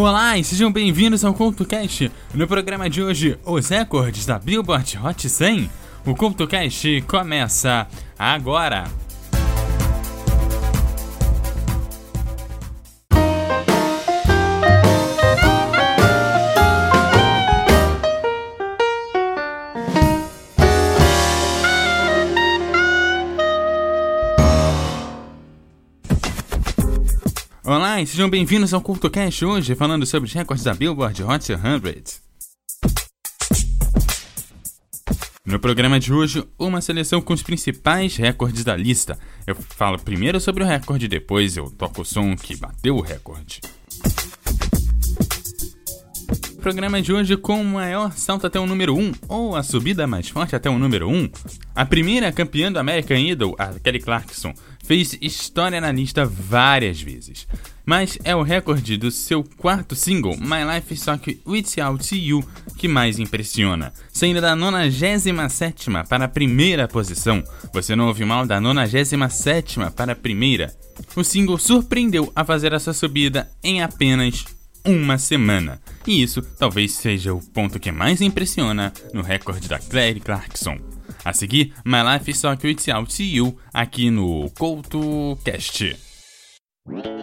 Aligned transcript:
Olá 0.00 0.38
e 0.38 0.42
sejam 0.42 0.72
bem-vindos 0.72 1.26
ao 1.26 1.34
CultoCast. 1.34 2.10
No 2.32 2.48
programa 2.48 2.88
de 2.88 3.02
hoje, 3.02 3.38
os 3.44 3.68
recordes 3.68 4.24
da 4.24 4.38
Billboard 4.38 4.98
Hot 4.98 5.28
100. 5.28 5.70
O 6.06 6.16
CultoCast 6.16 7.02
começa 7.02 7.86
agora. 8.18 8.84
E 28.00 28.06
sejam 28.06 28.30
bem-vindos 28.30 28.72
ao 28.72 28.80
CultoCast 28.80 29.44
hoje, 29.44 29.74
falando 29.74 30.06
sobre 30.06 30.26
os 30.26 30.32
recordes 30.32 30.64
da 30.64 30.72
Billboard 30.72 31.22
Hot 31.22 31.44
100. 31.44 31.58
No 35.44 35.60
programa 35.60 36.00
de 36.00 36.10
hoje, 36.10 36.42
uma 36.58 36.80
seleção 36.80 37.20
com 37.20 37.34
os 37.34 37.42
principais 37.42 38.16
recordes 38.16 38.64
da 38.64 38.74
lista. 38.74 39.18
Eu 39.46 39.54
falo 39.54 39.98
primeiro 39.98 40.40
sobre 40.40 40.64
o 40.64 40.66
recorde, 40.66 41.08
depois 41.08 41.58
eu 41.58 41.70
toco 41.70 42.00
o 42.00 42.04
som 42.06 42.34
que 42.34 42.56
bateu 42.56 42.96
o 42.96 43.02
recorde. 43.02 43.60
Programa 46.62 47.02
de 47.02 47.12
hoje 47.12 47.36
com 47.36 47.60
o 47.60 47.64
maior 47.64 48.12
salto 48.12 48.46
até 48.46 48.58
o 48.58 48.66
número 48.66 48.96
1, 48.96 49.12
ou 49.28 49.56
a 49.56 49.62
subida 49.62 50.06
mais 50.06 50.26
forte 50.26 50.56
até 50.56 50.70
o 50.70 50.78
número 50.78 51.06
1. 51.06 51.30
A 51.74 51.84
primeira 51.84 52.32
campeã 52.32 52.72
do 52.72 52.78
American 52.78 53.18
Idol, 53.18 53.54
a 53.58 53.68
Kelly 53.78 53.98
Clarkson, 53.98 54.54
fez 54.90 55.16
história 55.20 55.80
na 55.80 55.92
lista 55.92 56.26
várias 56.26 57.00
vezes. 57.00 57.46
Mas 57.86 58.18
é 58.24 58.34
o 58.34 58.42
recorde 58.42 58.96
do 58.96 59.08
seu 59.08 59.44
quarto 59.56 59.94
single, 59.94 60.36
My 60.36 60.64
Life 60.74 60.96
Suck 60.96 61.40
Without 61.46 62.12
You, 62.12 62.44
que 62.76 62.88
mais 62.88 63.20
impressiona. 63.20 63.92
Saindo 64.12 64.40
da 64.40 64.56
97 64.56 65.86
para 66.08 66.24
a 66.24 66.28
primeira 66.28 66.88
posição. 66.88 67.40
Você 67.72 67.94
não 67.94 68.08
ouviu 68.08 68.26
mal 68.26 68.44
da 68.44 68.60
97 68.60 69.78
para 69.94 70.10
a 70.10 70.16
primeira. 70.16 70.74
O 71.14 71.22
single 71.22 71.56
surpreendeu 71.56 72.32
a 72.34 72.44
fazer 72.44 72.72
essa 72.72 72.92
subida 72.92 73.48
em 73.62 73.84
apenas 73.84 74.44
uma 74.84 75.18
semana. 75.18 75.80
E 76.04 76.20
isso 76.20 76.42
talvez 76.42 76.94
seja 76.94 77.32
o 77.32 77.40
ponto 77.40 77.78
que 77.78 77.92
mais 77.92 78.20
impressiona 78.20 78.92
no 79.14 79.22
recorde 79.22 79.68
da 79.68 79.78
Claire 79.78 80.18
Clarkson. 80.18 80.89
A 81.24 81.32
seguir, 81.32 81.72
My 81.84 82.02
Life 82.02 82.30
is 82.30 82.38
So 82.38 82.56
Cute 82.56 82.90
Out 82.90 83.14
to 83.16 83.22
You 83.22 83.56
aqui 83.72 84.10
no 84.10 84.50
CoutoCast. 84.50 85.96
Guess 86.86 87.19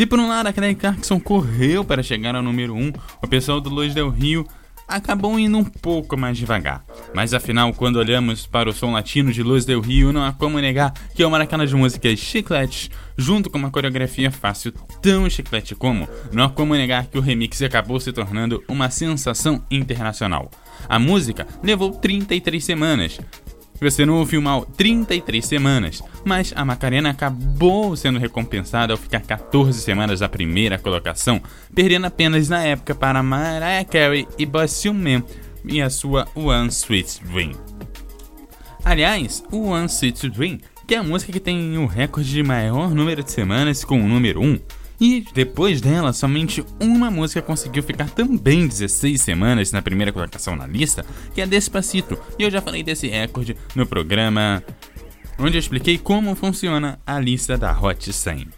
Se 0.00 0.06
por 0.06 0.18
um 0.18 0.28
lado 0.28 0.46
a 0.46 0.52
Kelly 0.54 0.76
Clarkson 0.76 1.20
correu 1.20 1.84
para 1.84 2.02
chegar 2.02 2.34
ao 2.34 2.42
número 2.42 2.74
1, 2.74 2.90
o 3.22 3.28
pessoal 3.28 3.60
do 3.60 3.68
Luz 3.68 3.92
Del 3.92 4.08
Rio 4.08 4.46
acabou 4.88 5.38
indo 5.38 5.58
um 5.58 5.62
pouco 5.62 6.16
mais 6.16 6.38
devagar. 6.38 6.82
Mas 7.12 7.34
afinal, 7.34 7.70
quando 7.74 7.96
olhamos 7.96 8.46
para 8.46 8.70
o 8.70 8.72
som 8.72 8.92
latino 8.92 9.30
de 9.30 9.42
Luz 9.42 9.66
Del 9.66 9.82
Rio, 9.82 10.10
não 10.10 10.24
há 10.24 10.32
como 10.32 10.58
negar 10.58 10.94
que 11.14 11.22
é 11.22 11.26
uma 11.26 11.36
daquelas 11.36 11.70
músicas 11.74 12.18
chicletes, 12.18 12.90
junto 13.14 13.50
com 13.50 13.58
uma 13.58 13.70
coreografia 13.70 14.30
fácil, 14.30 14.72
tão 15.02 15.28
chiclete 15.28 15.74
como, 15.74 16.08
não 16.32 16.44
há 16.44 16.48
como 16.48 16.74
negar 16.74 17.04
que 17.06 17.18
o 17.18 17.20
remix 17.20 17.60
acabou 17.60 18.00
se 18.00 18.10
tornando 18.10 18.64
uma 18.66 18.88
sensação 18.88 19.62
internacional. 19.70 20.50
A 20.88 20.98
música 20.98 21.46
levou 21.62 21.90
33 21.90 22.64
semanas, 22.64 23.20
você 23.80 24.04
não 24.04 24.16
ouviu 24.16 24.42
mal 24.42 24.64
33 24.64 25.44
semanas, 25.44 26.02
mas 26.24 26.52
a 26.54 26.64
Macarena 26.64 27.10
acabou 27.10 27.96
sendo 27.96 28.18
recompensada 28.18 28.92
ao 28.92 28.98
ficar 28.98 29.20
14 29.20 29.80
semanas 29.80 30.20
da 30.20 30.28
primeira 30.28 30.78
colocação, 30.78 31.40
perdendo 31.74 32.06
apenas 32.06 32.48
na 32.48 32.62
época 32.62 32.94
para 32.94 33.22
Mariah 33.22 33.84
Carey 33.84 34.28
e 34.38 34.44
Boston 34.44 34.92
Man 34.92 35.24
e 35.64 35.80
a 35.80 35.88
sua 35.88 36.28
One 36.34 36.68
Sweet 36.68 37.22
Dream. 37.24 37.52
Aliás, 38.84 39.42
One 39.50 39.86
Sweet 39.86 40.28
Dream, 40.30 40.58
que 40.86 40.94
é 40.94 40.98
a 40.98 41.02
música 41.02 41.32
que 41.32 41.40
tem 41.40 41.76
o 41.78 41.86
recorde 41.86 42.30
de 42.30 42.42
maior 42.42 42.90
número 42.90 43.22
de 43.22 43.30
semanas 43.30 43.84
com 43.84 44.00
o 44.02 44.08
número 44.08 44.40
1, 44.40 44.58
e 45.00 45.24
depois 45.32 45.80
dela, 45.80 46.12
somente 46.12 46.64
uma 46.78 47.10
música 47.10 47.40
conseguiu 47.40 47.82
ficar 47.82 48.10
também 48.10 48.68
16 48.68 49.20
semanas 49.20 49.72
na 49.72 49.80
primeira 49.80 50.12
colocação 50.12 50.54
na 50.54 50.66
lista, 50.66 51.04
que 51.34 51.40
é 51.40 51.46
Despacito. 51.46 52.18
E 52.38 52.42
eu 52.42 52.50
já 52.50 52.60
falei 52.60 52.82
desse 52.82 53.08
recorde 53.08 53.56
no 53.74 53.86
programa 53.86 54.62
onde 55.38 55.56
eu 55.56 55.60
expliquei 55.60 55.96
como 55.96 56.34
funciona 56.34 57.00
a 57.06 57.18
lista 57.18 57.56
da 57.56 57.72
Hot 57.80 58.12
100. 58.12 58.48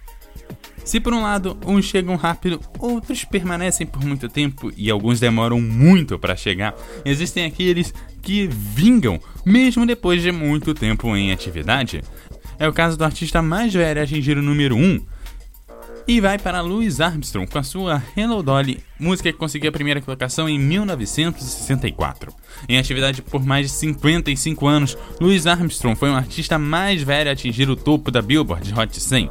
Se 0.85 0.99
por 0.99 1.15
um 1.15 1.23
lado 1.23 1.57
uns 1.65 1.85
chegam 1.85 2.17
rápido, 2.17 2.61
outros 2.77 3.25
permanecem 3.25 3.87
por 3.87 4.05
muito 4.05 4.29
tempo 4.29 4.73
e 4.77 4.91
alguns 4.91 5.21
demoram 5.21 5.61
muito 5.61 6.19
para 6.19 6.35
chegar, 6.35 6.75
existem 7.05 7.45
aqueles 7.45 7.95
que 8.21 8.49
vingam 8.49 9.21
mesmo 9.47 9.87
depois 9.87 10.21
de 10.21 10.33
muito 10.33 10.75
tempo 10.75 11.17
em 11.17 11.31
atividade. 11.31 12.03
É 12.59 12.67
o 12.67 12.73
caso 12.73 12.99
do 12.99 13.05
artista 13.05 13.41
mais 13.41 13.73
velho 13.73 14.01
a 14.01 14.03
atingir 14.03 14.37
o 14.37 14.43
número 14.43 14.77
1, 14.77 15.01
e 16.07 16.21
vai 16.21 16.39
para 16.39 16.61
Louis 16.61 17.01
Armstrong 17.01 17.51
com 17.51 17.59
a 17.59 17.63
sua 17.63 18.03
Hello 18.17 18.43
Dolly, 18.43 18.83
música 18.99 19.33
que 19.33 19.39
conseguiu 19.39 19.71
a 19.71 19.73
primeira 19.73 20.01
colocação 20.01 20.49
em 20.49 20.59
1964. 20.59 22.35
Em 22.69 22.79
atividade 22.79 23.23
por 23.23 23.45
mais 23.45 23.71
de 23.71 23.77
55 23.77 24.67
anos, 24.67 24.99
Louis 25.21 25.47
Armstrong 25.47 25.99
foi 25.99 26.11
o 26.11 26.15
artista 26.15 26.59
mais 26.59 27.03
velho 27.03 27.31
a 27.31 27.33
atingir 27.33 27.69
o 27.71 27.77
topo 27.77 28.11
da 28.11 28.21
Billboard 28.21 28.73
Hot 28.79 29.01
100. 29.01 29.31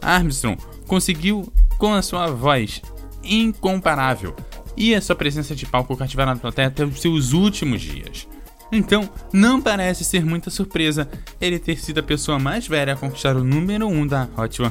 Armstrong 0.00 0.60
conseguiu, 0.86 1.52
com 1.78 1.92
a 1.92 2.02
sua 2.02 2.28
voz 2.28 2.80
incomparável 3.22 4.34
e 4.76 4.94
a 4.94 5.00
sua 5.00 5.16
presença 5.16 5.54
de 5.54 5.66
palco 5.66 5.96
cativar 5.96 6.26
na 6.26 6.36
plateia 6.36 6.68
até 6.68 6.84
os 6.84 7.00
seus 7.00 7.32
últimos 7.32 7.82
dias. 7.82 8.26
Então, 8.70 9.08
não 9.32 9.60
parece 9.60 10.04
ser 10.04 10.24
muita 10.24 10.50
surpresa 10.50 11.08
ele 11.40 11.58
ter 11.58 11.78
sido 11.78 11.98
a 11.98 12.02
pessoa 12.02 12.38
mais 12.38 12.66
velha 12.66 12.94
a 12.94 12.96
conquistar 12.96 13.36
o 13.36 13.44
número 13.44 13.86
1 13.86 13.92
um 13.92 14.06
da 14.06 14.28
Hot 14.36 14.56
100. 14.56 14.66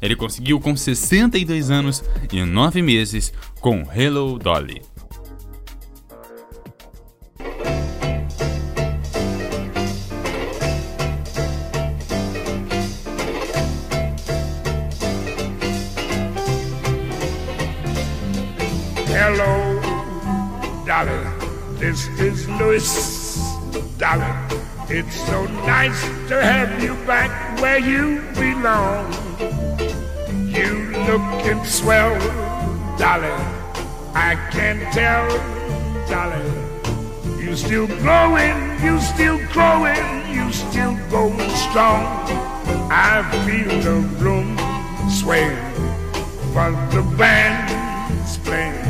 Ele 0.00 0.16
conseguiu 0.16 0.60
com 0.60 0.76
62 0.76 1.70
anos 1.70 2.04
e 2.32 2.44
9 2.44 2.82
meses 2.82 3.32
com 3.60 3.82
Hello 3.94 4.38
Dolly. 4.38 4.82
Hello, 19.06 19.80
Dolly. 20.84 21.44
This 21.78 22.08
is 22.20 22.46
Louis, 22.46 23.38
Dolly. 23.96 24.24
It's 24.90 25.16
so 25.26 25.46
nice 25.64 25.98
to 26.28 26.42
have 26.42 26.82
you 26.82 26.94
back 27.06 27.30
where 27.60 27.78
you 27.78 28.20
belong. 28.34 29.23
Looking 31.06 31.62
swell, 31.64 32.18
Dolly. 32.96 33.28
I 34.14 34.36
can 34.50 34.80
tell, 34.90 35.28
Dolly. 36.08 37.44
You 37.44 37.54
still 37.54 37.86
growing, 37.86 38.56
you 38.82 38.98
still 39.00 39.38
growing, 39.52 40.32
you 40.32 40.50
still 40.50 40.96
going 41.10 41.50
strong. 41.50 42.06
I 42.90 43.22
feel 43.44 43.68
the 43.82 44.00
room 44.18 44.56
sway, 45.10 45.54
but 46.54 46.72
the 46.90 47.02
band's 47.18 48.38
playing 48.38 48.82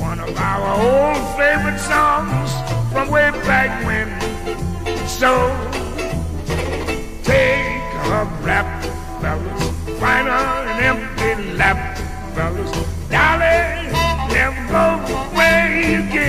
one 0.00 0.20
of 0.20 0.36
our 0.36 0.68
old 0.78 1.36
favorite 1.36 1.80
songs 1.80 2.52
from 2.92 3.10
way 3.10 3.32
back 3.42 3.84
when. 3.84 4.08
So 5.08 5.32
take 7.24 7.82
a 8.06 8.24
rap, 8.44 8.84
fellas 9.20 9.72
find 10.02 10.26
empty 10.80 11.11
lap, 11.56 11.98
fellas. 12.34 12.70
Dolly, 13.10 13.90
never 14.32 14.62
go 14.68 14.86
away. 15.32 16.21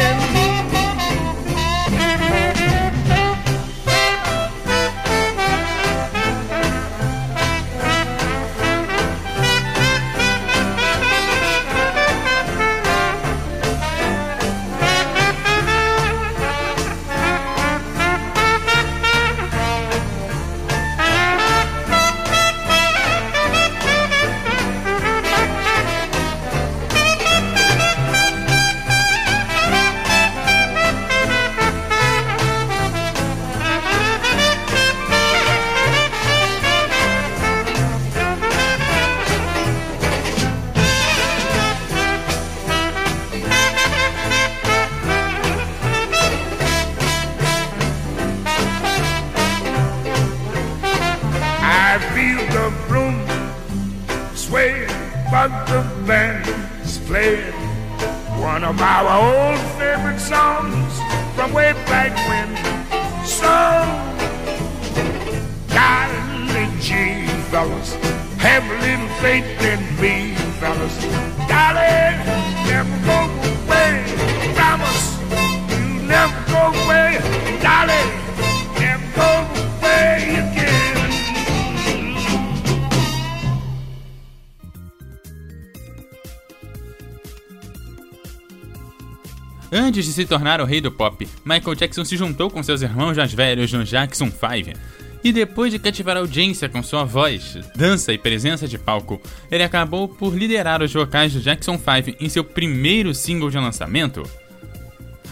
Antes 89.94 90.06
de 90.06 90.14
se 90.14 90.26
tornar 90.26 90.60
o 90.60 90.66
rei 90.66 90.82
do 90.82 90.92
pop, 90.92 91.30
Michael 91.46 91.76
Jackson 91.76 92.04
se 92.04 92.18
juntou 92.18 92.50
com 92.50 92.64
seus 92.64 92.82
irmãos 92.82 93.16
mais 93.16 93.32
velhos 93.32 93.72
no 93.72 93.84
Jackson 93.84 94.32
5. 94.32 94.76
E 95.24 95.32
depois 95.32 95.72
de 95.72 95.78
cativar 95.78 96.18
a 96.18 96.20
audiência 96.22 96.68
com 96.68 96.82
sua 96.82 97.04
voz, 97.04 97.60
dança 97.76 98.12
e 98.12 98.18
presença 98.18 98.68
de 98.68 98.80
palco, 98.80 99.22
ele 99.52 99.62
acabou 99.62 100.08
por 100.08 100.36
liderar 100.36 100.82
os 100.82 100.92
vocais 100.92 101.32
do 101.32 101.40
Jackson 101.40 101.78
5 101.78 102.18
em 102.20 102.28
seu 102.28 102.44
primeiro 102.44 103.14
single 103.14 103.52
de 103.52 103.60
lançamento. 103.60 104.24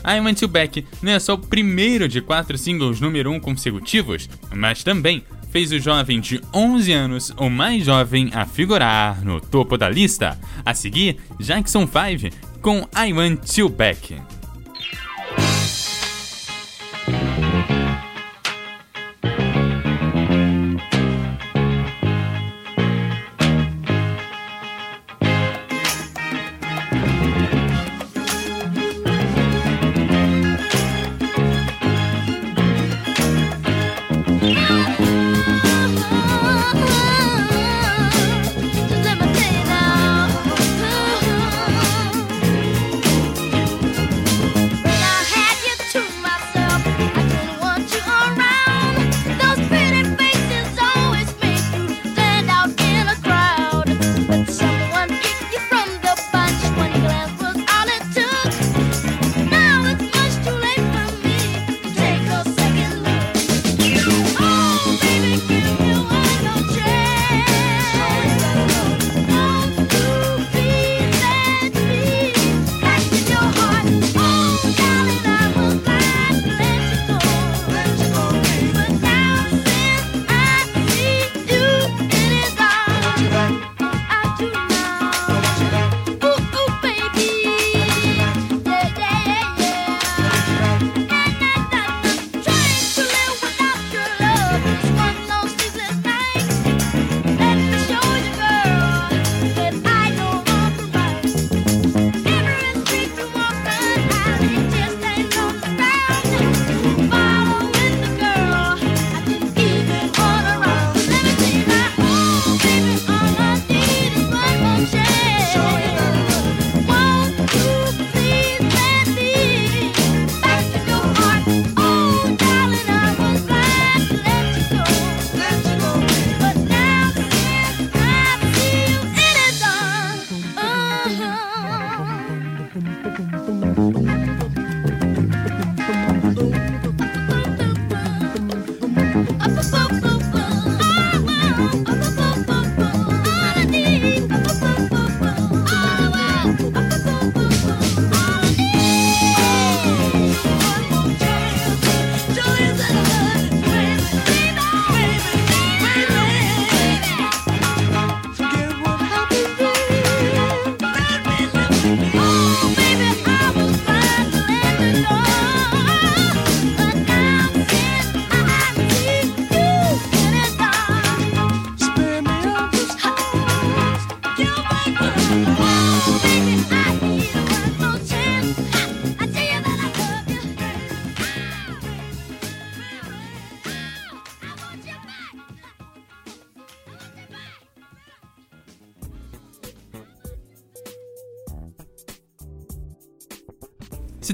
I 0.05 0.19
Want 0.19 0.43
You 0.43 0.47
Back 0.47 0.85
não 1.01 1.13
é 1.13 1.19
só 1.19 1.33
o 1.33 1.39
primeiro 1.39 2.07
de 2.07 2.21
quatro 2.21 2.55
singles 2.55 3.01
número 3.01 3.31
1 3.31 3.33
um 3.33 3.39
consecutivos, 3.39 4.29
mas 4.53 4.83
também 4.83 5.23
fez 5.49 5.71
o 5.71 5.79
jovem 5.79 6.19
de 6.19 6.39
11 6.53 6.91
anos, 6.91 7.33
o 7.35 7.49
mais 7.49 7.83
jovem, 7.83 8.29
a 8.31 8.45
figurar 8.45 9.25
no 9.25 9.41
topo 9.41 9.75
da 9.75 9.89
lista. 9.89 10.39
A 10.63 10.75
seguir, 10.75 11.17
Jackson 11.39 11.87
5 11.87 12.61
com 12.61 12.87
I 12.95 13.11
Want 13.11 13.57
You 13.57 13.67
Back. 13.67 14.21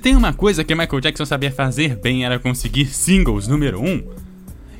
Tem 0.08 0.16
uma 0.16 0.32
coisa 0.32 0.64
que 0.64 0.74
Michael 0.74 1.02
Jackson 1.02 1.26
sabia 1.26 1.52
fazer 1.52 1.98
bem 1.98 2.24
era 2.24 2.40
conseguir 2.40 2.86
singles 2.86 3.46
número 3.46 3.82
1, 3.82 4.08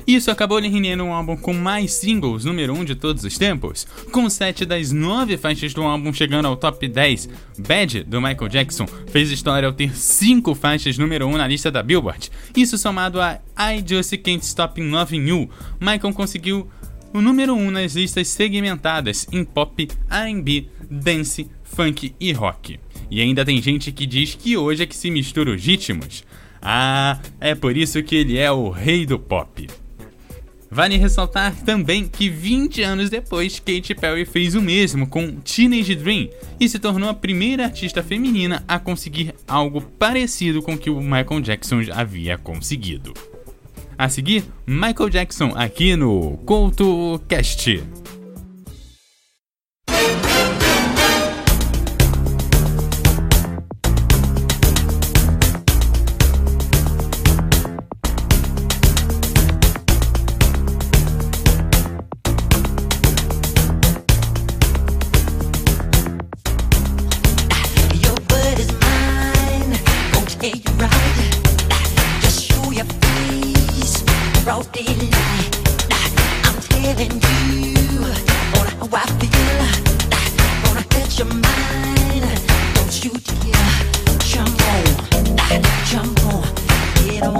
isso 0.06 0.30
acabou 0.30 0.58
lhe 0.58 0.70
rendendo 0.70 1.04
um 1.04 1.12
álbum 1.12 1.36
com 1.36 1.52
mais 1.52 1.92
singles 1.92 2.46
número 2.46 2.72
1 2.72 2.82
de 2.86 2.94
todos 2.94 3.24
os 3.24 3.36
tempos, 3.36 3.86
com 4.10 4.30
7 4.30 4.64
das 4.64 4.90
9 4.90 5.36
faixas 5.36 5.74
do 5.74 5.82
álbum 5.82 6.14
chegando 6.14 6.46
ao 6.46 6.56
top 6.56 6.88
10. 6.88 7.28
Bad, 7.58 8.04
do 8.04 8.22
Michael 8.22 8.48
Jackson, 8.48 8.86
fez 8.86 9.30
história 9.30 9.66
ao 9.66 9.74
ter 9.74 9.94
5 9.94 10.54
faixas 10.54 10.96
número 10.96 11.26
1 11.26 11.36
na 11.36 11.46
lista 11.46 11.70
da 11.70 11.82
Billboard. 11.82 12.30
Isso 12.56 12.78
somado 12.78 13.20
a 13.20 13.38
I 13.58 13.84
Just 13.86 14.16
Can't 14.22 14.46
Stop 14.46 14.80
Loving 14.80 15.28
You, 15.28 15.50
Michael 15.78 16.14
conseguiu 16.14 16.66
o 17.12 17.20
número 17.20 17.52
1 17.52 17.70
nas 17.70 17.94
listas 17.94 18.28
segmentadas 18.28 19.26
em 19.30 19.44
pop, 19.44 19.88
R&B, 20.08 20.68
dance, 20.90 21.50
funk 21.70 22.14
e 22.18 22.32
rock. 22.32 22.78
E 23.10 23.20
ainda 23.20 23.44
tem 23.44 23.60
gente 23.62 23.92
que 23.92 24.06
diz 24.06 24.34
que 24.34 24.56
hoje 24.56 24.82
é 24.82 24.86
que 24.86 24.96
se 24.96 25.10
mistura 25.10 25.54
os 25.54 25.64
ritmos. 25.64 26.24
Ah, 26.60 27.18
é 27.40 27.54
por 27.54 27.76
isso 27.76 28.02
que 28.02 28.16
ele 28.16 28.36
é 28.36 28.50
o 28.50 28.68
rei 28.70 29.06
do 29.06 29.18
pop. 29.18 29.66
Vale 30.70 30.98
ressaltar 30.98 31.54
também 31.64 32.06
que 32.06 32.28
20 32.28 32.82
anos 32.82 33.08
depois, 33.08 33.58
Katy 33.58 33.94
Perry 33.94 34.26
fez 34.26 34.54
o 34.54 34.60
mesmo 34.60 35.06
com 35.06 35.36
Teenage 35.36 35.94
Dream 35.94 36.28
e 36.60 36.68
se 36.68 36.78
tornou 36.78 37.08
a 37.08 37.14
primeira 37.14 37.64
artista 37.64 38.02
feminina 38.02 38.62
a 38.68 38.78
conseguir 38.78 39.34
algo 39.46 39.80
parecido 39.80 40.60
com 40.60 40.74
o 40.74 40.78
que 40.78 40.90
o 40.90 41.00
Michael 41.00 41.40
Jackson 41.40 41.80
havia 41.92 42.36
conseguido. 42.36 43.14
A 43.96 44.08
seguir, 44.08 44.44
Michael 44.66 45.08
Jackson 45.08 45.52
aqui 45.56 45.96
no 45.96 46.36
CoutoCast. 46.44 47.78
broad 47.78 48.07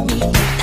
me. 0.08 0.57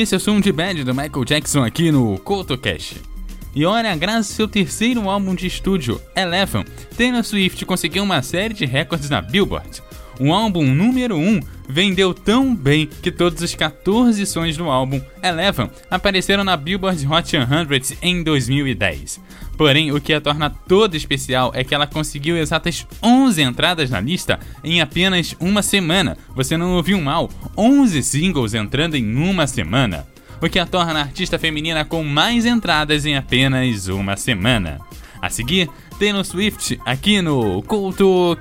Esse 0.00 0.14
é 0.14 0.16
o 0.16 0.40
de 0.40 0.50
Bad 0.50 0.82
do 0.82 0.94
Michael 0.94 1.26
Jackson 1.26 1.62
aqui 1.62 1.92
no 1.92 2.18
CoutoCast. 2.20 3.02
E 3.54 3.66
olha, 3.66 3.94
graças 3.94 4.30
ao 4.30 4.36
seu 4.36 4.48
terceiro 4.48 5.10
álbum 5.10 5.34
de 5.34 5.46
estúdio, 5.46 6.00
Eleven, 6.16 6.64
Taylor 6.96 7.22
Swift 7.22 7.66
conseguiu 7.66 8.02
uma 8.02 8.22
série 8.22 8.54
de 8.54 8.64
recordes 8.64 9.10
na 9.10 9.20
Billboard. 9.20 9.82
O 10.20 10.34
álbum 10.34 10.74
número 10.74 11.16
1 11.16 11.40
vendeu 11.66 12.12
tão 12.12 12.54
bem 12.54 12.86
que 12.86 13.10
todos 13.10 13.42
os 13.42 13.54
14 13.54 14.26
sons 14.26 14.54
do 14.54 14.68
álbum 14.68 15.00
Eleven 15.22 15.70
apareceram 15.90 16.44
na 16.44 16.58
Billboard 16.58 17.06
Hot 17.06 17.26
100 17.26 17.98
em 18.02 18.22
2010. 18.22 19.18
Porém, 19.56 19.90
o 19.90 19.98
que 19.98 20.12
a 20.12 20.20
torna 20.20 20.50
toda 20.50 20.94
especial 20.94 21.52
é 21.54 21.64
que 21.64 21.74
ela 21.74 21.86
conseguiu 21.86 22.36
exatas 22.36 22.86
11 23.02 23.40
entradas 23.40 23.88
na 23.88 23.98
lista 23.98 24.38
em 24.62 24.82
apenas 24.82 25.34
uma 25.40 25.62
semana. 25.62 26.18
Você 26.36 26.54
não 26.54 26.76
ouviu 26.76 27.00
mal, 27.00 27.30
11 27.56 28.02
singles 28.02 28.52
entrando 28.52 28.96
em 28.96 29.16
uma 29.16 29.46
semana 29.46 30.06
o 30.42 30.48
que 30.48 30.58
a 30.58 30.66
torna 30.66 31.00
a 31.00 31.02
artista 31.02 31.38
feminina 31.38 31.84
com 31.84 32.02
mais 32.02 32.46
entradas 32.46 33.04
em 33.04 33.16
apenas 33.16 33.88
uma 33.88 34.16
semana. 34.16 34.80
A 35.20 35.28
seguir, 35.28 35.68
Taylor 35.98 36.24
Swift 36.24 36.80
aqui 36.84 37.20
no 37.20 37.62
Culto 37.62 38.36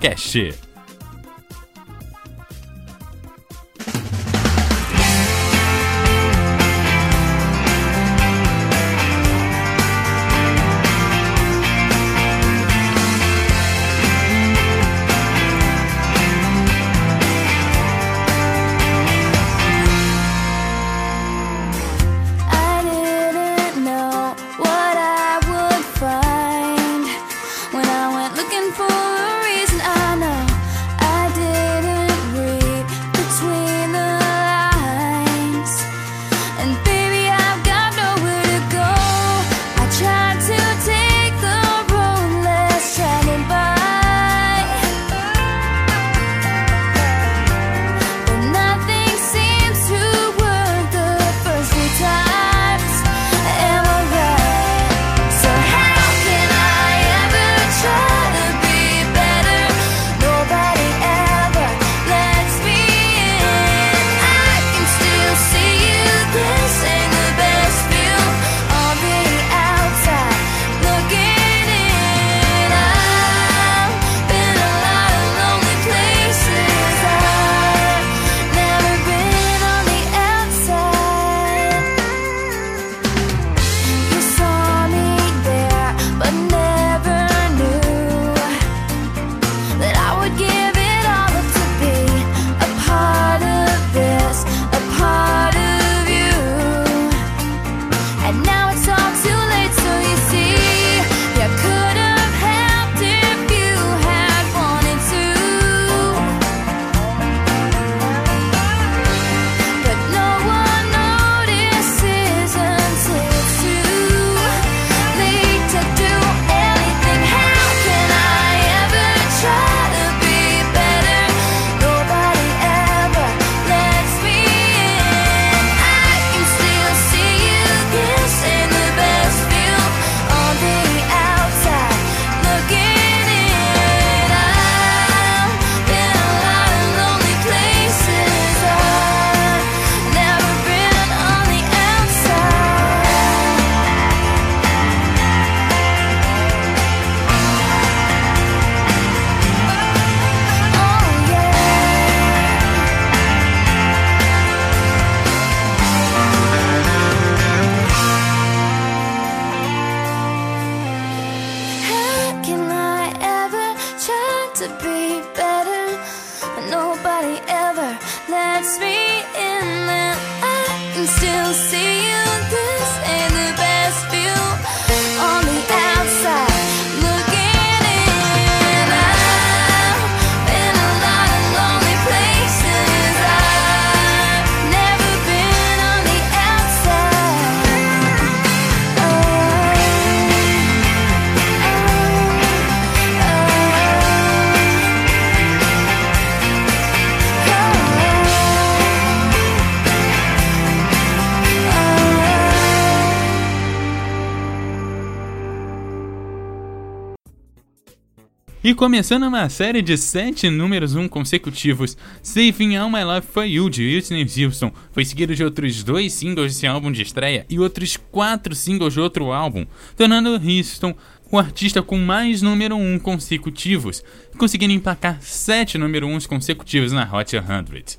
E 208.70 208.76
começando 208.76 209.24
uma 209.24 209.50
série 209.50 209.82
de 209.82 209.98
sete 209.98 210.48
números 210.48 210.94
um 210.94 211.08
consecutivos, 211.08 211.98
Saving 212.22 212.76
All 212.76 212.88
My 212.88 213.04
Love 213.04 213.26
For 213.26 213.44
You 213.44 213.68
de 213.68 213.96
Whitney 213.96 214.46
Houston 214.46 214.72
foi 214.92 215.04
seguido 215.04 215.36
de 215.36 215.44
outros 215.44 215.84
dois 215.84 216.14
singles 216.14 216.54
desse 216.54 216.68
álbum 216.68 216.92
de 216.92 217.02
estreia 217.02 217.48
e 217.50 217.58
outros 217.58 217.98
quatro 217.98 218.54
singles 218.54 218.94
de 218.94 219.00
outro 219.00 219.32
álbum, 219.32 219.66
tornando 219.98 220.36
Houston 220.36 220.96
o 221.32 221.40
artista 221.40 221.82
com 221.82 221.98
mais 221.98 222.44
número 222.44 222.76
1 222.76 222.94
um 222.94 223.00
consecutivos, 223.00 224.04
conseguindo 224.38 224.74
emplacar 224.74 225.18
sete 225.20 225.80
número 225.80 226.06
1 226.06 226.20
consecutivos 226.28 226.92
na 226.92 227.12
Hot 227.12 227.28
100. 227.28 227.98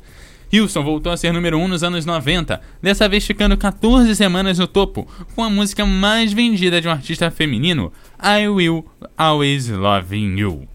Houston 0.52 0.83
voltou 0.83 1.12
a 1.12 1.16
ser 1.16 1.33
número 1.33 1.56
1 1.59 1.62
um 1.62 1.68
nos 1.68 1.85
anos 1.85 2.04
90, 2.04 2.61
dessa 2.83 3.09
vez 3.09 3.24
ficando 3.24 3.56
14 3.56 4.14
semanas 4.16 4.59
no 4.59 4.66
topo, 4.66 5.06
com 5.35 5.44
a 5.44 5.50
música 5.50 5.87
mais 5.87 6.33
vendida 6.33 6.80
de 6.80 6.88
um 6.88 6.90
artista 6.90 7.30
feminino, 7.30 7.92
I 8.22 8.48
Will 8.48 8.85
Always 9.16 9.68
Loving 9.68 10.38
You. 10.38 10.68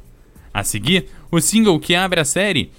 A 0.53 0.63
seguir, 0.63 1.08
o 1.31 1.39
single 1.39 1.79
que 1.79 1.95
abre 1.95 2.19
a 2.19 2.25
série, 2.25 2.71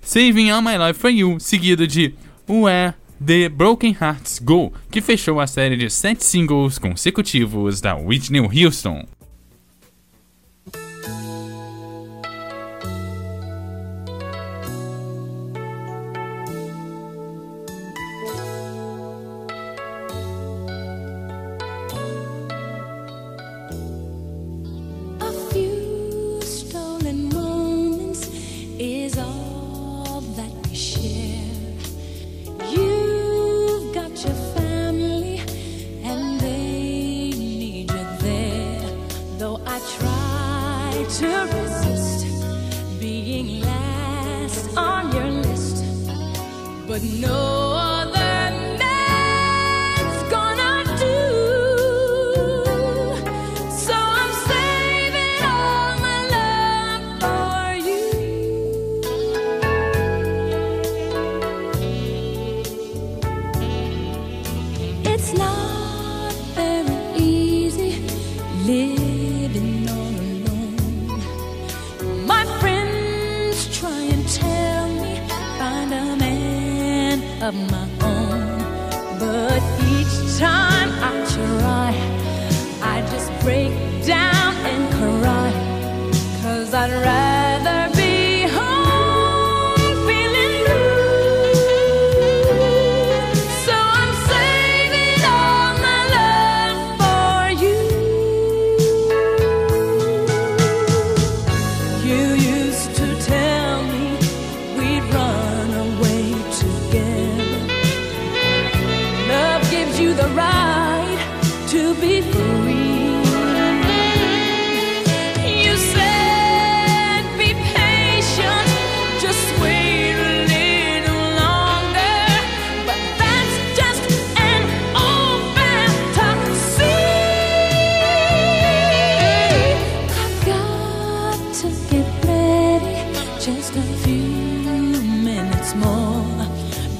Saving 0.00 0.50
All 0.50 0.62
My 0.62 0.76
Life 0.76 1.00
For 1.00 1.10
You, 1.10 1.40
seguido 1.40 1.86
de 1.86 2.14
Where 2.48 2.94
The 3.24 3.48
Broken 3.48 3.96
Hearts 4.00 4.38
Go, 4.38 4.72
que 4.90 5.00
fechou 5.00 5.40
a 5.40 5.46
série 5.46 5.76
de 5.76 5.90
7 5.90 6.22
singles 6.22 6.78
consecutivos 6.78 7.80
da 7.80 7.96
Whitney 7.96 8.40
Houston. 8.40 9.06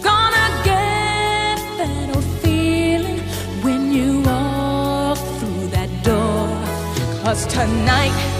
Gonna 0.02 0.48
get 0.64 1.58
that 1.78 2.14
old 2.14 2.24
feeling 2.42 3.20
when 3.62 3.92
you 3.92 4.20
walk 4.20 5.18
through 5.38 5.68
that 5.68 5.90
door. 6.02 6.48
Cause 7.24 7.46
tonight. 7.46 8.35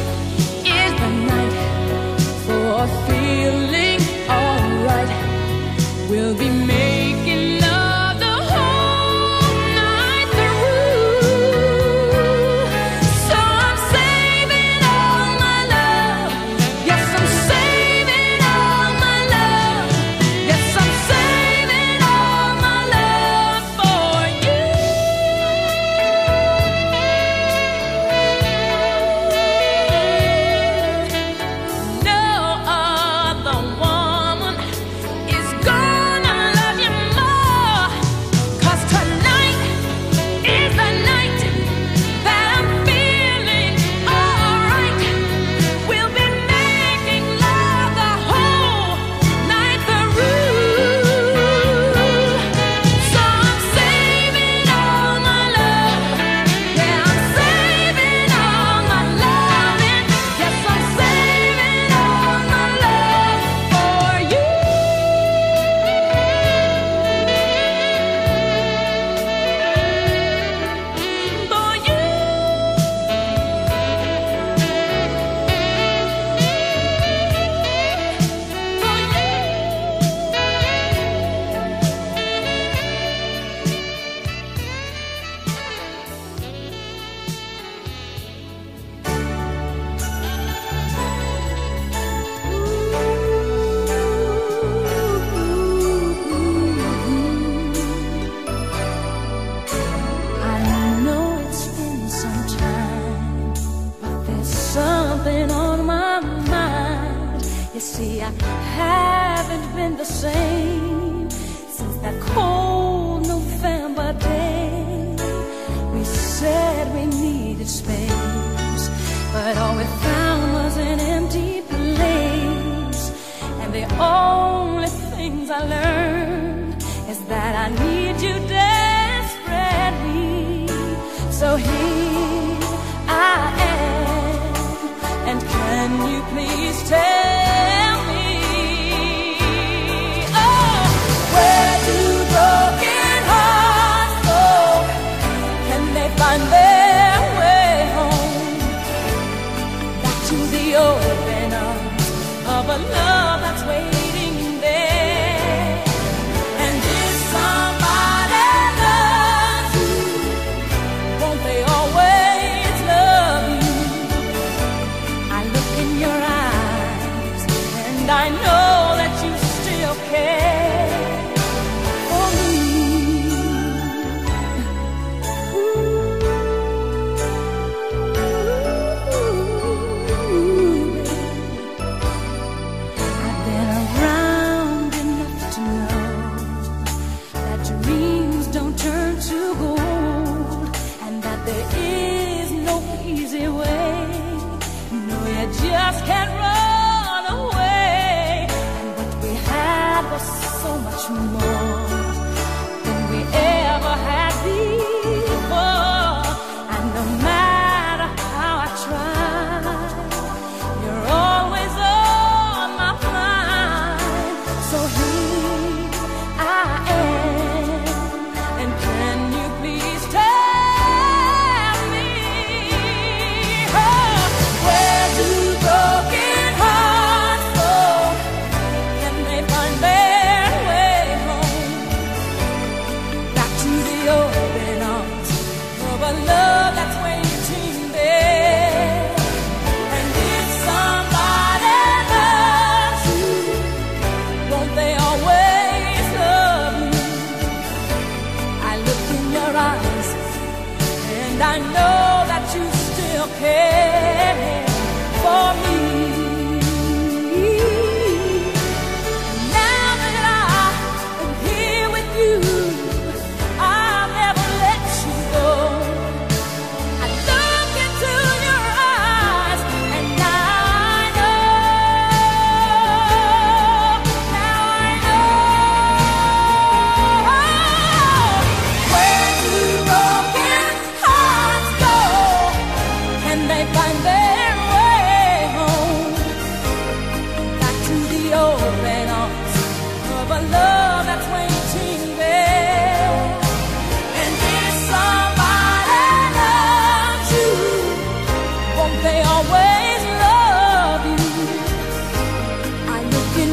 and 146.38 146.52
then 146.52 146.75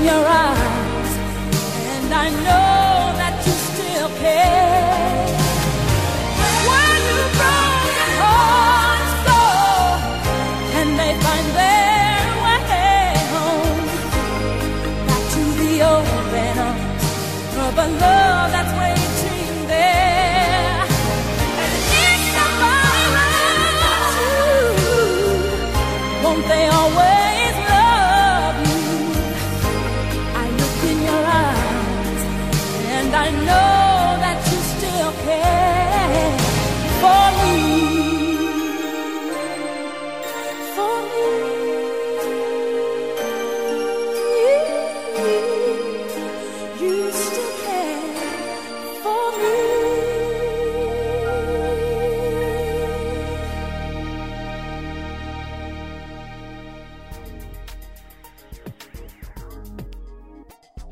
your 0.04 0.26
eyes, 0.28 1.18
and 1.96 2.14
I 2.14 2.30
know. 2.44 2.73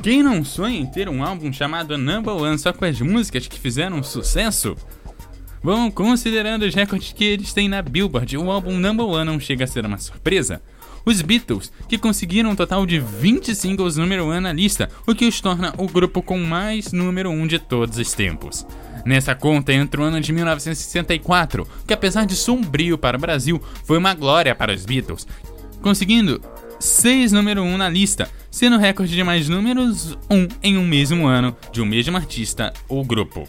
Quem 0.01 0.23
não 0.23 0.43
sonha 0.43 0.79
em 0.79 0.85
ter 0.87 1.07
um 1.07 1.23
álbum 1.23 1.53
chamado 1.53 1.95
Number 1.95 2.33
One 2.33 2.57
só 2.57 2.73
com 2.73 2.85
as 2.85 2.99
músicas 2.99 3.45
que 3.45 3.59
fizeram 3.59 4.01
sucesso? 4.01 4.75
Bom, 5.63 5.91
considerando 5.91 6.63
os 6.63 6.73
recordes 6.73 7.13
que 7.13 7.23
eles 7.23 7.53
têm 7.53 7.69
na 7.69 7.83
Billboard, 7.83 8.35
o 8.35 8.49
álbum 8.49 8.79
Number 8.79 9.05
One 9.05 9.25
não 9.25 9.39
chega 9.39 9.65
a 9.65 9.67
ser 9.67 9.85
uma 9.85 9.99
surpresa. 9.99 10.59
Os 11.05 11.21
Beatles, 11.21 11.71
que 11.87 11.99
conseguiram 11.99 12.49
um 12.49 12.55
total 12.55 12.83
de 12.83 12.99
20 12.99 13.53
singles 13.53 13.95
número 13.95 14.25
1 14.25 14.41
na 14.41 14.51
lista, 14.51 14.89
o 15.05 15.13
que 15.13 15.27
os 15.27 15.39
torna 15.39 15.71
o 15.77 15.87
grupo 15.87 16.23
com 16.23 16.39
mais 16.39 16.91
número 16.91 17.29
1 17.29 17.45
de 17.45 17.59
todos 17.59 17.99
os 17.99 18.11
tempos. 18.11 18.65
Nessa 19.05 19.35
conta 19.35 19.71
entra 19.71 20.01
o 20.01 20.03
ano 20.03 20.19
de 20.19 20.33
1964, 20.33 21.67
que 21.85 21.93
apesar 21.93 22.25
de 22.25 22.35
sombrio 22.35 22.97
para 22.97 23.17
o 23.17 23.21
Brasil, 23.21 23.61
foi 23.85 23.99
uma 23.99 24.15
glória 24.15 24.55
para 24.55 24.73
os 24.73 24.83
Beatles, 24.83 25.27
conseguindo 25.79 26.41
6 26.81 27.31
número 27.31 27.61
1 27.61 27.77
na 27.77 27.87
lista, 27.87 28.27
sendo 28.49 28.75
o 28.75 28.79
recorde 28.79 29.13
de 29.13 29.23
mais 29.23 29.47
números 29.47 30.17
1 30.29 30.47
em 30.63 30.77
um 30.79 30.85
mesmo 30.85 31.27
ano 31.27 31.55
de 31.71 31.79
um 31.79 31.85
mesmo 31.85 32.17
artista 32.17 32.73
ou 32.89 33.05
grupo. 33.05 33.47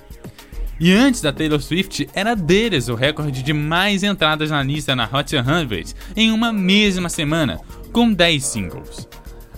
E 0.78 0.92
antes 0.92 1.22
da 1.22 1.32
Taylor 1.32 1.60
Swift, 1.60 2.08
era 2.12 2.34
deles 2.34 2.88
o 2.88 2.94
recorde 2.94 3.42
de 3.42 3.52
mais 3.54 4.02
entradas 4.02 4.50
na 4.50 4.62
lista 4.62 4.94
na 4.94 5.08
Hot 5.10 5.30
100 5.30 5.42
em 6.14 6.30
uma 6.30 6.52
mesma 6.52 7.08
semana, 7.08 7.58
com 7.90 8.12
10 8.12 8.44
singles. 8.44 9.08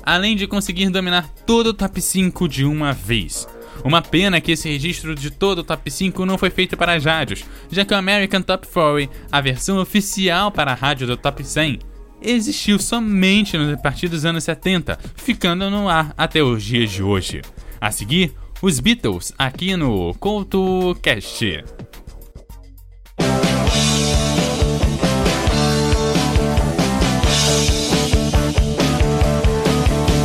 Além 0.04 0.37
de 0.37 0.46
conseguir 0.46 0.88
dominar 0.90 1.28
todo 1.44 1.68
o 1.68 1.74
top 1.74 2.00
5 2.00 2.48
de 2.48 2.64
uma 2.64 2.92
vez. 2.92 3.48
Uma 3.82 4.00
pena 4.00 4.40
que 4.40 4.52
esse 4.52 4.68
registro 4.68 5.16
de 5.16 5.30
todo 5.30 5.58
o 5.58 5.64
top 5.64 5.90
5 5.90 6.24
não 6.24 6.38
foi 6.38 6.50
feito 6.50 6.76
para 6.76 6.94
as 6.94 7.04
rádios, 7.04 7.44
já 7.70 7.84
que 7.84 7.92
o 7.92 7.96
American 7.96 8.42
Top 8.42 8.68
40, 8.68 9.12
a 9.32 9.40
versão 9.40 9.78
oficial 9.78 10.52
para 10.52 10.70
a 10.70 10.74
rádio 10.74 11.06
do 11.06 11.16
Top 11.16 11.42
100, 11.42 11.80
existiu 12.24 12.78
somente 12.78 13.56
a 13.56 13.76
partir 13.76 14.08
dos 14.08 14.24
anos 14.24 14.44
70, 14.44 14.98
ficando 15.16 15.70
no 15.70 15.88
ar 15.88 16.14
até 16.16 16.42
os 16.42 16.62
dias 16.62 16.90
de 16.90 17.02
hoje. 17.02 17.42
A 17.80 17.90
seguir, 17.90 18.32
os 18.62 18.80
Beatles 18.80 19.32
aqui 19.38 19.76
no 19.76 20.14
CoutoCast. 20.14 21.64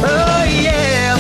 Oh 0.01 0.43
yeah, 0.47 1.17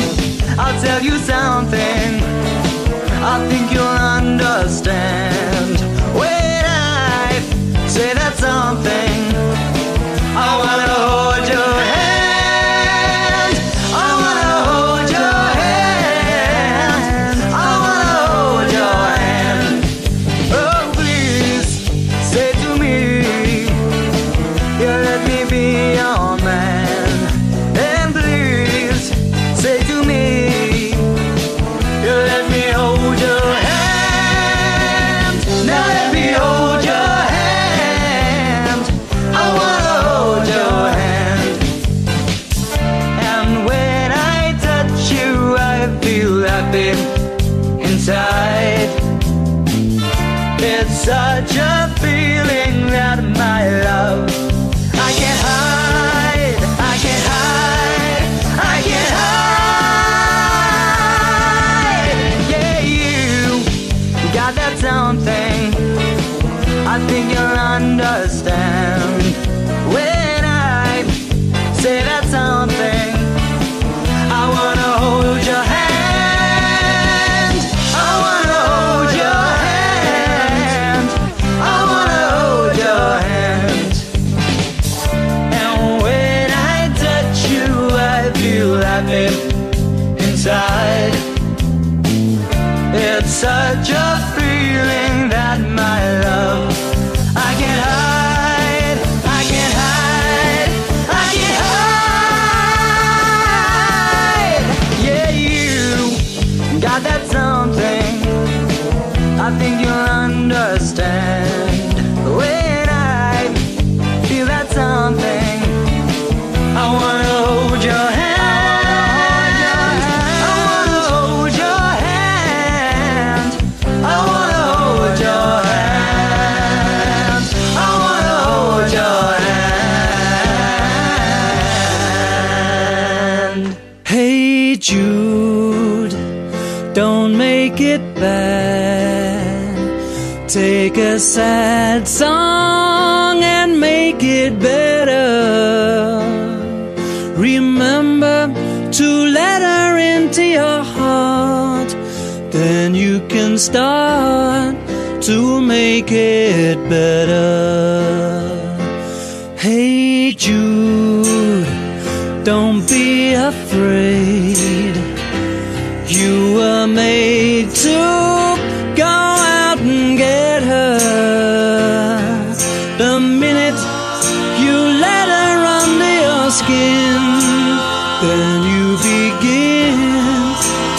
Then 178.21 178.63
you 178.63 178.97
begin 178.97 179.95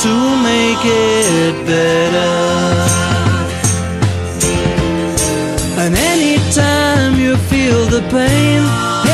to 0.05 0.13
make 0.43 0.85
it 0.87 1.67
better. 1.67 2.33
And 5.83 5.95
anytime 5.95 7.21
you 7.21 7.37
feel 7.51 7.85
the 7.97 8.01
pain, 8.09 8.63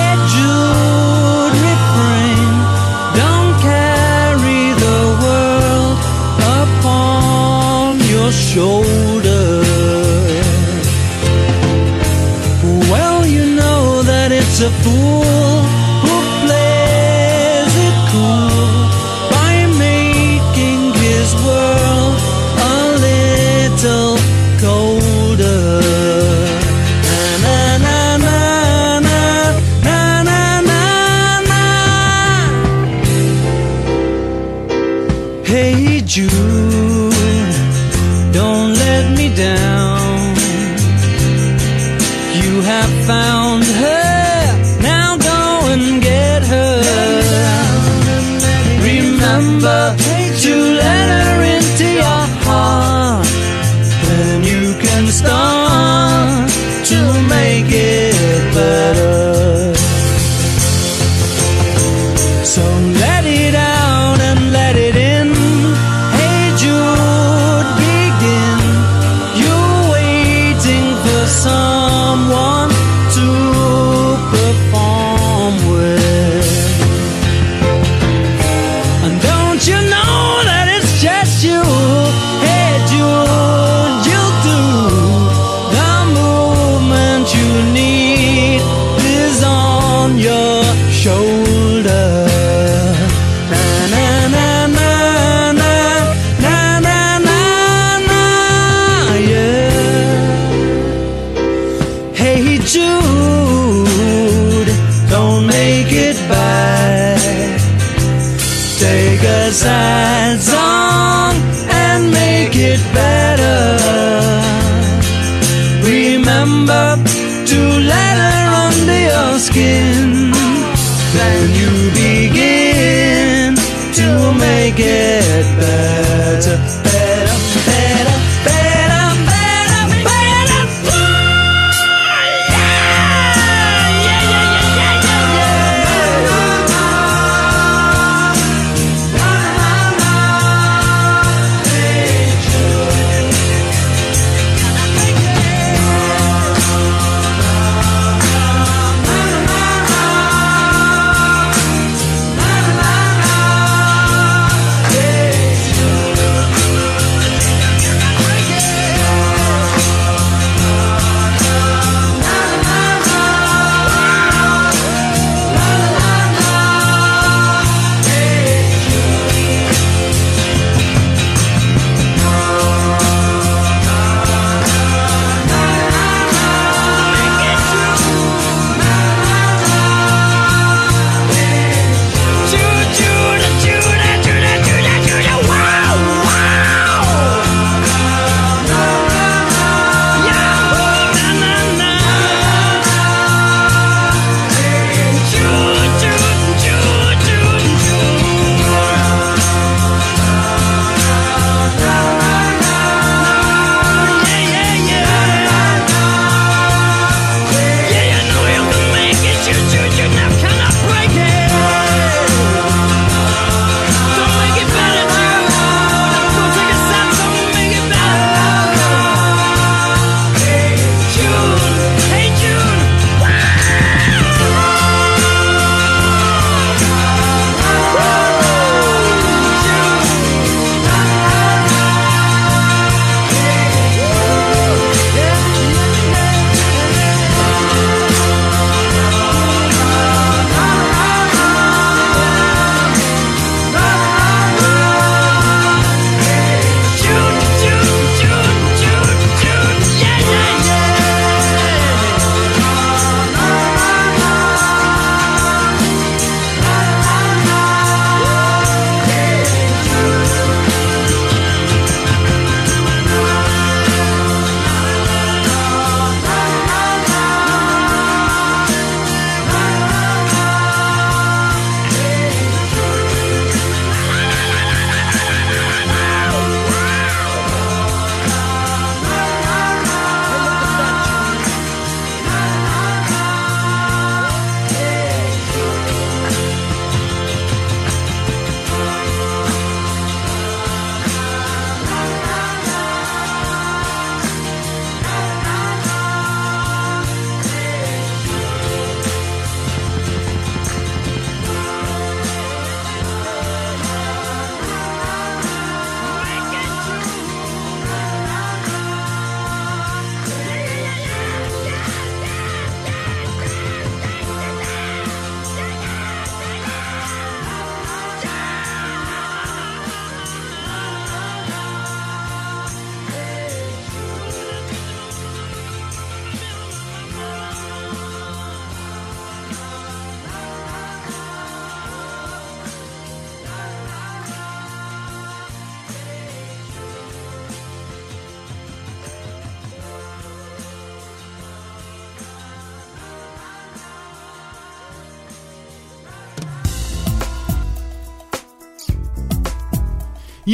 it 0.07 0.19
should 0.33 1.53
refrain. 1.67 2.53
Don't 3.23 3.55
carry 3.73 4.65
the 4.87 5.01
world 5.25 5.99
upon 6.63 7.99
your 8.09 8.31
shoulders. 8.31 9.06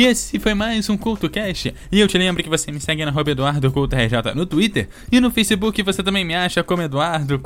Esse 0.04 0.40
foi 0.40 0.52
mais 0.52 0.90
um 0.90 0.96
CultoCast. 0.96 1.72
E 1.92 2.00
eu 2.00 2.08
te 2.08 2.18
lembro 2.18 2.42
que 2.42 2.48
você 2.48 2.72
me 2.72 2.80
segue 2.80 3.04
na 3.04 3.14
EduardoCultoRJ 3.20 4.34
no 4.34 4.44
Twitter 4.44 4.88
e 5.12 5.20
no 5.20 5.30
Facebook 5.30 5.80
você 5.80 6.02
também 6.02 6.24
me 6.24 6.34
acha 6.34 6.64
como 6.64 6.82
Eduardo. 6.82 7.40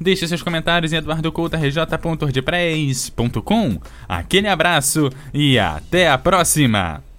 Deixe 0.00 0.28
seus 0.28 0.44
comentários 0.44 0.92
em 0.92 0.96
eduardocultorj.wordpress.com. 0.96 3.80
Aquele 4.08 4.46
abraço 4.46 5.10
e 5.34 5.58
até 5.58 6.08
a 6.08 6.16
próxima! 6.16 7.09